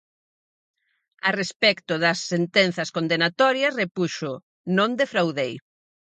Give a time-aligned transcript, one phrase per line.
[1.27, 4.31] A respecto das sentenzas condenatorias, repuxo:
[4.77, 5.53] Non defraudei.